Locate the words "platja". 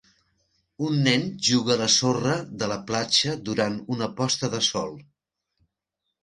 2.87-3.35